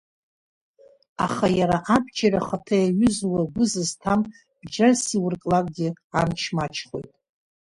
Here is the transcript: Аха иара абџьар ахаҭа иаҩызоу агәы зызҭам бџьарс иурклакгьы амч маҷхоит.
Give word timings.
Аха 1.25 1.47
иара 1.59 1.77
абџьар 1.95 2.33
ахаҭа 2.39 2.75
иаҩызоу 2.79 3.35
агәы 3.41 3.63
зызҭам 3.71 4.21
бџьарс 4.61 5.03
иурклакгьы 5.15 5.87
амч 6.19 6.41
маҷхоит. 6.55 7.11